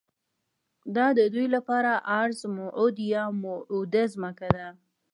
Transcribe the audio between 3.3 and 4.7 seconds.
موعوده ځمکه ده.